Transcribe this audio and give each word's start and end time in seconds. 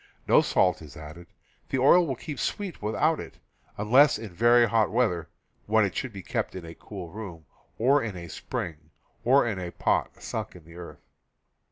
No 0.27 0.41
salt 0.41 0.81
is 0.81 0.97
added; 0.97 1.27
the 1.69 1.77
oil 1.77 2.07
will 2.07 2.15
keep 2.15 2.39
sweet 2.39 2.81
without 2.81 3.19
it, 3.19 3.37
unless 3.77 4.17
in 4.17 4.33
very 4.33 4.67
hot 4.67 4.91
weather 4.91 5.29
(when 5.67 5.85
it 5.85 5.95
should 5.95 6.11
be 6.11 6.23
kept 6.23 6.55
in 6.55 6.65
a 6.65 6.73
cool 6.73 7.11
room, 7.11 7.45
or 7.77 8.01
in 8.01 8.17
a 8.17 8.27
spring, 8.27 8.89
or 9.23 9.45
in 9.47 9.59
a 9.59 9.69
pot 9.69 10.19
sunk 10.19 10.55
in 10.55 10.65
the 10.65 10.75
earth). 10.75 11.05